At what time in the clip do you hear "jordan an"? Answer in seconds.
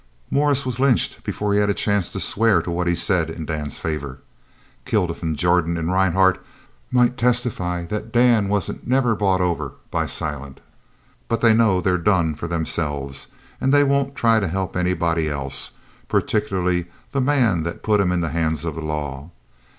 5.35-5.91